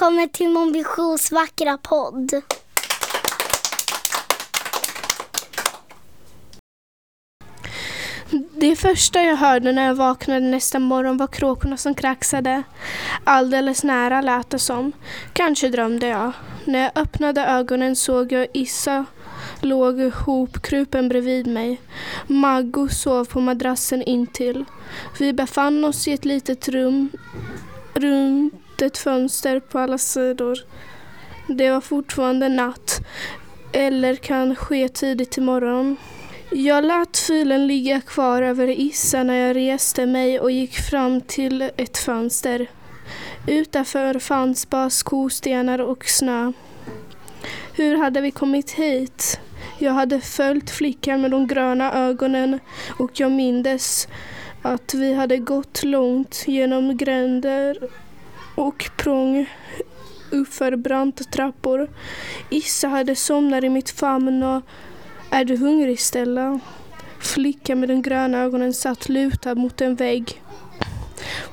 [0.00, 2.30] Välkommen till Mon Visions vackra podd.
[8.50, 12.62] Det första jag hörde när jag vaknade nästa morgon var kråkorna som kraxade.
[13.24, 14.92] Alldeles nära lät det som.
[15.32, 16.32] Kanske drömde jag.
[16.64, 19.04] När jag öppnade ögonen såg jag Issa
[19.60, 21.80] låg hopkrupen bredvid mig.
[22.26, 24.64] Maggo sov på madrassen intill.
[25.18, 27.10] Vi befann oss i ett litet rum
[27.94, 30.58] runt ett fönster på alla sidor.
[31.48, 33.00] Det var fortfarande natt,
[33.72, 35.96] eller kan ske tidigt i morgon.
[36.52, 41.70] Jag lät filen ligga kvar över isen när jag reste mig och gick fram till
[41.76, 42.66] ett fönster.
[43.46, 46.52] Utanför fanns bara skostenar och snö.
[47.76, 49.40] Hur hade vi kommit hit?
[49.78, 52.60] Jag hade följt flickan med de gröna ögonen
[52.98, 54.08] och jag mindes
[54.62, 57.76] att vi hade gått långt genom gränder
[58.60, 59.46] och prång
[60.30, 61.90] uppför branta trappor.
[62.50, 64.62] Issa hade somnat i mitt famn och
[65.30, 66.60] är du hungrig Stella?
[67.20, 70.42] Flickan med de gröna ögonen satt lutad mot en vägg.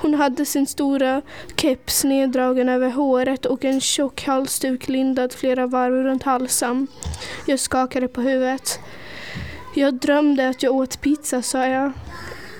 [0.00, 1.22] Hon hade sin stora
[1.56, 6.86] keps neddragen över håret och en tjock halsduk lindad flera varv runt halsen.
[7.46, 8.80] Jag skakade på huvudet.
[9.74, 11.92] Jag drömde att jag åt pizza, sa jag.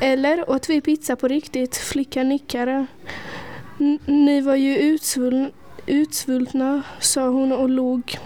[0.00, 1.76] Eller åt vi pizza på riktigt?
[1.76, 2.86] Flickan nickade.
[4.06, 4.98] Ni var ju
[5.86, 8.18] utsvultna, sa hon och log.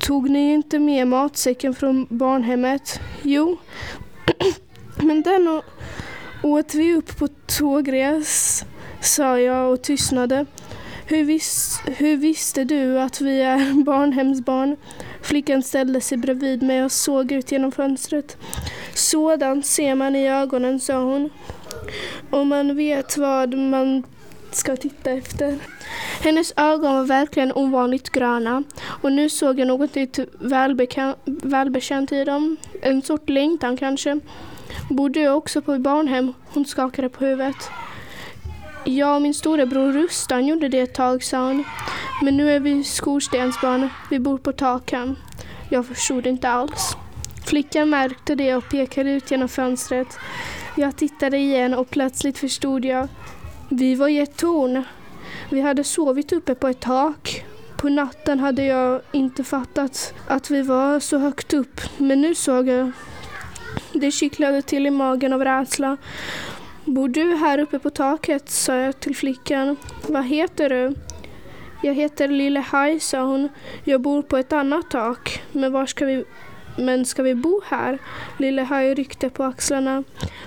[0.00, 3.00] Tog ni inte med matsäcken från barnhemmet?
[3.22, 3.56] Jo,
[4.96, 5.62] men den
[6.42, 8.64] åt vi upp på tågres,
[9.00, 10.46] sa jag och tystnade.
[11.06, 14.76] Hur, vis, hur visste du att vi är barnhemsbarn?
[15.22, 18.36] Flickan ställde sig bredvid mig och såg ut genom fönstret.
[18.94, 21.30] Sådant ser man i ögonen, sa hon.
[22.30, 24.02] Om man vet vad man
[24.54, 25.58] ska titta efter.
[26.20, 29.96] Hennes ögon var verkligen ovanligt gröna och nu såg jag något
[31.42, 32.56] välbekänt i dem.
[32.82, 34.20] En sort längtan kanske.
[34.90, 36.32] Bodde jag också på barnhem?
[36.46, 37.70] Hon skakade på huvudet.
[38.84, 41.64] Ja, min storebror Rustan gjorde det ett tag, sa hon.
[42.22, 43.88] Men nu är vi skorstensbarn.
[44.10, 45.16] Vi bor på taken.
[45.68, 46.96] Jag förstod inte alls.
[47.46, 50.18] Flickan märkte det och pekade ut genom fönstret.
[50.76, 53.08] Jag tittade igen och plötsligt förstod jag.
[53.72, 54.84] Vi var i ett torn.
[55.50, 57.44] Vi hade sovit uppe på ett tak.
[57.76, 62.68] På natten hade jag inte fattat att vi var så högt upp, men nu såg
[62.68, 62.92] jag.
[63.92, 65.96] Det kittlade till i magen av rädsla.
[66.84, 68.50] Bor du här uppe på taket?
[68.50, 69.76] sa jag till flickan.
[70.06, 70.94] Vad heter du?
[71.82, 73.48] Jag heter Lille Haj, sa hon.
[73.84, 75.42] Jag bor på ett annat tak.
[75.52, 76.24] Men var ska vi
[76.80, 77.98] men ska vi bo här?
[78.38, 80.04] Lille Haj ryckte på axlarna.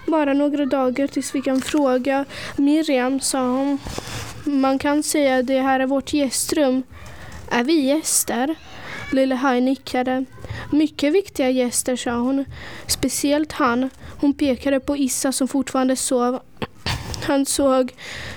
[0.08, 2.26] Bara några dagar tills vi kan fråga.
[2.58, 3.78] Miriam, sa hon.
[4.44, 6.84] Man kan säga att det här är vårt gästrum.
[7.52, 8.56] Är vi gäster?
[9.12, 10.26] Lille Haj nickade.
[10.72, 12.46] Mycket viktiga gäster, sa hon.
[12.88, 13.90] Speciellt han.
[14.22, 16.40] Hon pekade på Issa som fortfarande sov.
[17.24, 17.94] Han såg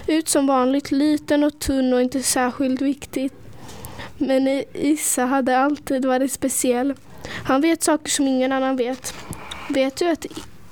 [0.06, 3.30] ut som vanligt liten och tunn och inte särskilt viktig.
[4.18, 6.94] Men Issa hade alltid varit speciell.
[7.44, 9.14] Han vet saker som ingen annan vet.
[9.68, 10.26] Vet du att,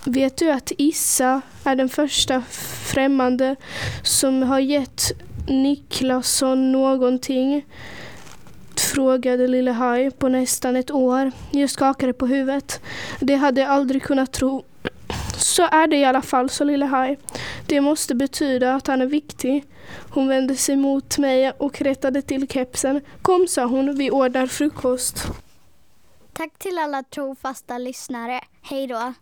[0.05, 2.43] vet du att Issa är den första
[2.85, 3.57] främmande
[4.03, 5.13] som har gett
[5.49, 7.65] Niklasson någonting?
[8.77, 11.33] Frågade Lille Haj på nästan ett år.
[11.51, 12.81] Jag skakade på huvudet.
[13.21, 14.65] Det hade jag aldrig kunnat tro.
[15.37, 17.19] Så är det i alla fall, sa Lille Haj.
[17.67, 19.65] Det måste betyda att han är viktig.
[20.11, 23.01] Hon vände sig mot mig och rättade till kepsen.
[23.23, 25.27] Kom, sa hon, vi ordnar frukost.
[26.35, 28.41] Tack till alla trofasta lyssnare.
[28.63, 29.13] Hej då!